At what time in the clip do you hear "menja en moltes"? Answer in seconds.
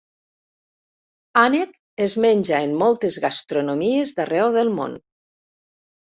2.23-3.19